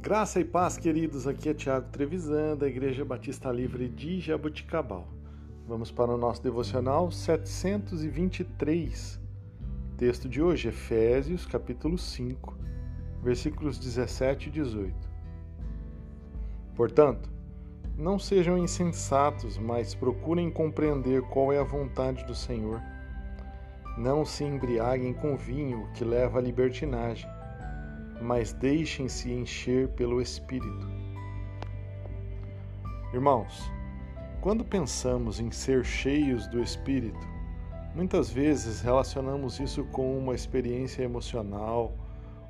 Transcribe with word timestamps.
Graça 0.00 0.40
e 0.40 0.44
paz, 0.44 0.76
queridos. 0.76 1.26
Aqui 1.26 1.50
é 1.50 1.54
Tiago 1.54 1.88
Trevisan, 1.90 2.56
da 2.56 2.66
Igreja 2.66 3.04
Batista 3.04 3.52
Livre 3.52 3.88
de 3.88 4.18
Jabuticabal. 4.18 5.06
Vamos 5.68 5.92
para 5.92 6.10
o 6.10 6.16
nosso 6.16 6.42
devocional 6.42 7.12
723. 7.12 9.20
Texto 9.96 10.28
de 10.28 10.42
hoje, 10.42 10.68
Efésios, 10.68 11.46
capítulo 11.46 11.96
5, 11.96 12.56
versículos 13.22 13.78
17 13.78 14.48
e 14.48 14.52
18. 14.52 14.92
Portanto, 16.74 17.30
não 17.96 18.18
sejam 18.18 18.58
insensatos, 18.58 19.56
mas 19.58 19.94
procurem 19.94 20.50
compreender 20.50 21.22
qual 21.22 21.52
é 21.52 21.60
a 21.60 21.62
vontade 21.62 22.24
do 22.24 22.34
Senhor. 22.34 22.82
Não 23.98 24.24
se 24.24 24.44
embriaguem 24.44 25.12
com 25.12 25.36
vinho 25.36 25.88
que 25.94 26.04
leva 26.04 26.38
à 26.38 26.42
libertinagem 26.42 27.28
mas 28.20 28.52
deixem-se 28.52 29.32
encher 29.32 29.88
pelo 29.90 30.20
Espírito. 30.20 30.88
Irmãos, 33.12 33.70
quando 34.40 34.64
pensamos 34.64 35.40
em 35.40 35.50
ser 35.50 35.84
cheios 35.84 36.46
do 36.46 36.62
Espírito, 36.62 37.26
muitas 37.94 38.30
vezes 38.30 38.80
relacionamos 38.80 39.58
isso 39.58 39.84
com 39.86 40.16
uma 40.18 40.34
experiência 40.34 41.02
emocional 41.02 41.92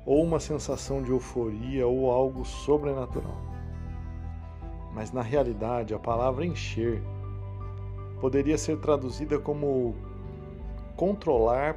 ou 0.05 0.23
uma 0.23 0.39
sensação 0.39 1.01
de 1.01 1.11
euforia 1.11 1.87
ou 1.87 2.11
algo 2.11 2.43
sobrenatural. 2.43 3.41
Mas 4.93 5.11
na 5.11 5.21
realidade, 5.21 5.93
a 5.93 5.99
palavra 5.99 6.45
encher 6.45 7.01
poderia 8.19 8.57
ser 8.57 8.77
traduzida 8.79 9.39
como 9.39 9.95
controlar 11.01 11.75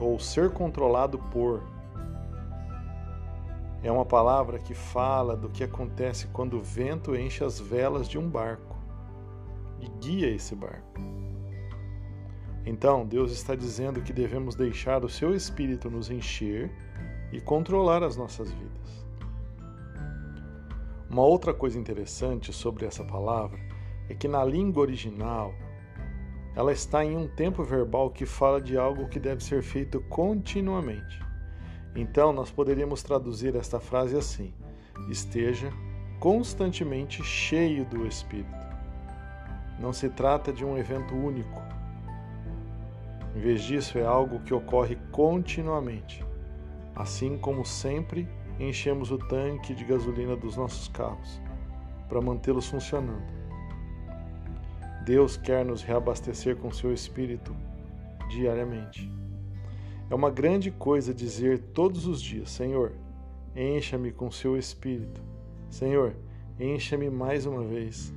ou 0.00 0.18
ser 0.18 0.50
controlado 0.50 1.20
por 1.30 1.62
é 3.80 3.92
uma 3.92 4.04
palavra 4.04 4.58
que 4.58 4.74
fala 4.74 5.36
do 5.36 5.48
que 5.48 5.62
acontece 5.62 6.26
quando 6.32 6.56
o 6.56 6.60
vento 6.60 7.14
enche 7.14 7.44
as 7.44 7.60
velas 7.60 8.08
de 8.08 8.18
um 8.18 8.28
barco 8.28 8.76
e 9.80 9.88
guia 10.00 10.34
esse 10.34 10.52
barco. 10.56 11.00
Então, 12.64 13.06
Deus 13.06 13.30
está 13.30 13.54
dizendo 13.54 14.02
que 14.02 14.12
devemos 14.12 14.56
deixar 14.56 15.04
o 15.04 15.08
seu 15.08 15.32
espírito 15.32 15.88
nos 15.88 16.10
encher 16.10 16.68
e 17.30 17.40
controlar 17.40 18.02
as 18.02 18.16
nossas 18.16 18.50
vidas. 18.50 19.06
Uma 21.08 21.22
outra 21.22 21.54
coisa 21.54 21.78
interessante 21.78 22.52
sobre 22.52 22.84
essa 22.84 23.04
palavra 23.04 23.60
é 24.08 24.14
que 24.14 24.26
na 24.26 24.44
língua 24.44 24.82
original 24.82 25.54
ela 26.56 26.72
está 26.72 27.04
em 27.04 27.14
um 27.14 27.28
tempo 27.28 27.62
verbal 27.62 28.08
que 28.08 28.24
fala 28.24 28.62
de 28.62 28.78
algo 28.78 29.08
que 29.08 29.20
deve 29.20 29.44
ser 29.44 29.62
feito 29.62 30.00
continuamente. 30.08 31.20
Então, 31.94 32.32
nós 32.32 32.50
poderíamos 32.50 33.02
traduzir 33.02 33.54
esta 33.54 33.78
frase 33.78 34.16
assim: 34.16 34.54
esteja 35.10 35.70
constantemente 36.18 37.22
cheio 37.22 37.84
do 37.84 38.06
Espírito. 38.06 38.66
Não 39.78 39.92
se 39.92 40.08
trata 40.08 40.50
de 40.50 40.64
um 40.64 40.78
evento 40.78 41.14
único. 41.14 41.62
Em 43.34 43.40
vez 43.40 43.62
disso, 43.62 43.98
é 43.98 44.04
algo 44.06 44.40
que 44.40 44.54
ocorre 44.54 44.96
continuamente. 45.12 46.24
Assim 46.94 47.36
como 47.36 47.66
sempre 47.66 48.26
enchemos 48.58 49.10
o 49.10 49.18
tanque 49.18 49.74
de 49.74 49.84
gasolina 49.84 50.34
dos 50.34 50.56
nossos 50.56 50.88
carros 50.88 51.38
para 52.08 52.22
mantê-los 52.22 52.66
funcionando. 52.66 53.45
Deus 55.06 55.36
quer 55.36 55.64
nos 55.64 55.84
reabastecer 55.84 56.56
com 56.56 56.72
seu 56.72 56.92
Espírito 56.92 57.54
diariamente. 58.28 59.08
É 60.10 60.14
uma 60.16 60.30
grande 60.30 60.68
coisa 60.72 61.14
dizer 61.14 61.60
todos 61.72 62.08
os 62.08 62.20
dias: 62.20 62.50
Senhor, 62.50 62.90
encha-me 63.54 64.10
com 64.10 64.32
seu 64.32 64.58
espírito. 64.58 65.22
Senhor, 65.70 66.16
encha-me 66.58 67.08
mais 67.08 67.46
uma 67.46 67.62
vez. 67.62 68.12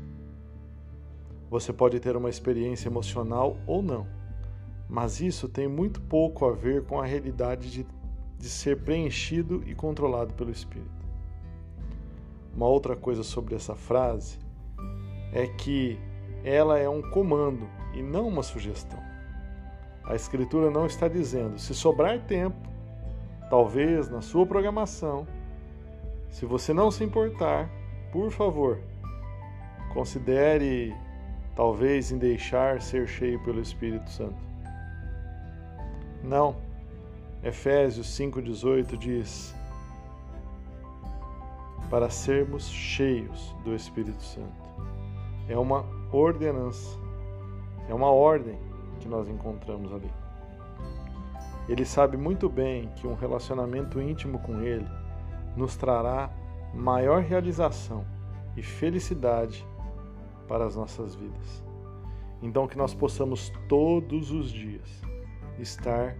Você 1.52 1.72
pode 1.72 2.00
ter 2.00 2.16
uma 2.16 2.30
experiência 2.30 2.90
emocional 2.90 3.56
ou 3.68 3.84
não, 3.84 4.08
mas 4.90 5.22
isso 5.22 5.48
tem 5.48 5.68
muito 5.68 6.02
pouco 6.02 6.44
a 6.44 6.52
ver 6.52 6.86
com 6.86 7.00
a 7.00 7.06
realidade 7.06 7.70
de, 7.70 7.86
de 8.36 8.50
ser 8.50 8.80
preenchido 8.80 9.64
e 9.68 9.76
controlado 9.76 10.34
pelo 10.34 10.50
Espírito. 10.50 11.06
Uma 12.56 12.68
outra 12.68 12.96
coisa 12.96 13.22
sobre 13.22 13.54
essa 13.54 13.76
frase 13.76 14.40
é 15.32 15.46
que 15.46 16.00
ela 16.44 16.78
é 16.80 16.88
um 16.90 17.02
comando 17.02 17.68
e 17.94 18.02
não 18.02 18.28
uma 18.28 18.44
sugestão. 18.44 19.00
A 20.04 20.16
Escritura 20.16 20.72
não 20.72 20.86
está 20.86 21.08
dizendo, 21.08 21.60
se 21.60 21.74
sobrar 21.74 22.20
tempo, 22.22 22.58
talvez 23.50 24.10
na 24.10 24.22
sua 24.22 24.46
programação, 24.46 25.28
se 26.30 26.46
você 26.46 26.74
não 26.74 26.90
se 26.92 27.04
importar, 27.04 27.70
por 28.12 28.32
favor, 28.32 28.80
considere 29.94 30.96
talvez 31.56 32.12
em 32.12 32.18
deixar 32.18 32.82
ser 32.82 33.08
cheio 33.08 33.44
pelo 33.44 33.62
Espírito 33.62 34.10
Santo. 34.10 34.38
Não. 36.24 36.56
Efésios 37.44 38.08
5,18 38.08 38.98
diz: 38.98 39.56
para 41.90 42.10
sermos 42.10 42.70
cheios 42.70 43.56
do 43.64 43.76
Espírito 43.76 44.22
Santo. 44.22 44.70
É 45.50 45.58
uma 45.58 45.84
ordenança, 46.12 46.98
é 47.90 47.94
uma 47.94 48.12
ordem 48.12 48.58
que 49.00 49.08
nós 49.10 49.28
encontramos 49.28 49.92
ali. 49.92 50.12
Ele 51.68 51.86
sabe 51.86 52.16
muito 52.18 52.48
bem 52.48 52.88
que 52.96 53.08
um 53.08 53.16
relacionamento 53.16 54.00
íntimo 54.00 54.40
com 54.40 54.62
Ele 54.62 54.88
nos 55.56 55.76
trará 55.76 56.30
maior 56.74 57.22
realização 57.22 58.06
e 58.56 58.62
felicidade 58.62 59.66
para 60.48 60.66
as 60.66 60.76
nossas 60.76 61.16
vidas. 61.16 61.64
Então, 62.42 62.68
que 62.68 62.78
nós 62.78 62.94
possamos 62.94 63.52
todos 63.68 64.32
os 64.32 64.52
dias 64.52 65.02
estar 65.60 66.16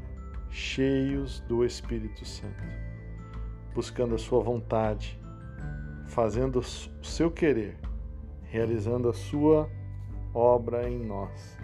cheios 0.50 1.40
do 1.42 1.64
Espírito 1.64 2.26
Santo, 2.26 2.64
buscando 3.74 4.16
a 4.16 4.18
Sua 4.18 4.42
vontade, 4.42 5.20
fazendo 6.08 6.60
o 6.60 7.06
seu 7.06 7.32
querer, 7.32 7.78
realizando 8.50 9.10
a 9.10 9.14
Sua 9.14 9.70
obra 10.34 10.90
em 10.90 11.00
nós 11.00 11.58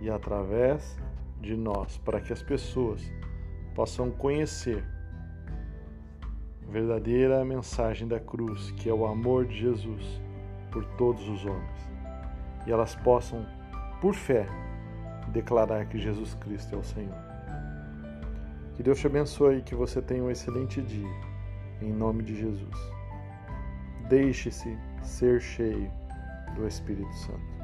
e 0.00 0.08
através 0.08 0.96
de 1.40 1.56
nós, 1.56 1.98
para 1.98 2.20
que 2.20 2.32
as 2.32 2.42
pessoas 2.42 3.02
possam 3.74 4.10
conhecer 4.10 4.84
a 6.66 6.70
verdadeira 6.70 7.44
mensagem 7.44 8.06
da 8.06 8.18
cruz, 8.18 8.70
que 8.72 8.88
é 8.88 8.92
o 8.92 9.06
amor 9.06 9.46
de 9.46 9.58
Jesus 9.58 10.20
por 10.70 10.84
todos 10.96 11.28
os 11.28 11.44
homens, 11.44 11.90
e 12.66 12.72
elas 12.72 12.94
possam, 12.96 13.46
por 14.00 14.14
fé, 14.14 14.46
declarar 15.32 15.86
que 15.86 15.98
Jesus 15.98 16.34
Cristo 16.34 16.74
é 16.74 16.78
o 16.78 16.84
Senhor. 16.84 17.16
Que 18.74 18.82
Deus 18.82 18.98
te 18.98 19.06
abençoe 19.06 19.58
e 19.58 19.62
que 19.62 19.74
você 19.74 20.00
tenha 20.00 20.22
um 20.22 20.30
excelente 20.30 20.80
dia, 20.80 21.10
em 21.82 21.92
nome 21.92 22.22
de 22.22 22.36
Jesus. 22.36 22.76
Deixe-se 24.08 24.78
ser 25.02 25.40
cheio 25.40 25.90
do 26.58 26.66
Espírito 26.66 27.12
Santo. 27.14 27.57